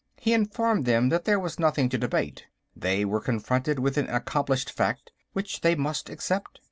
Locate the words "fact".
4.71-5.11